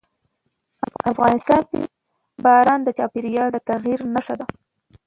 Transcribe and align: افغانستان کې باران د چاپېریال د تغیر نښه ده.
افغانستان 1.11 1.61
کې 1.69 1.81
باران 2.43 2.79
د 2.83 2.89
چاپېریال 2.97 3.47
د 3.51 3.57
تغیر 3.69 3.99
نښه 4.13 4.35
ده. 4.39 4.45